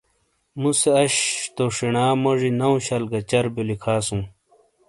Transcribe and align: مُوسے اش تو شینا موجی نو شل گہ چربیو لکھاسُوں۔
مُوسے 0.61 0.89
اش 1.01 1.15
تو 1.55 1.63
شینا 1.75 2.05
موجی 2.21 2.49
نو 2.59 2.69
شل 2.85 3.03
گہ 3.11 3.19
چربیو 3.29 3.67
لکھاسُوں۔ 3.69 4.23